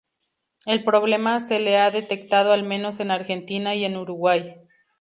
El 0.65 0.83
problema 0.83 1.39
se 1.41 1.77
ha 1.77 1.91
detectado 1.91 2.53
al 2.53 2.63
menos 2.63 2.99
en 2.99 3.11
Argentina 3.11 3.75
y 3.75 3.85
en 3.85 3.97
Uruguay. 3.97 4.55